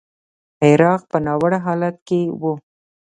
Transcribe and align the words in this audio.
عراق 0.63 1.01
په 1.11 1.17
ناوړه 1.25 1.59
حالت 1.65 1.95
کې 2.07 2.21
و. 2.39 2.41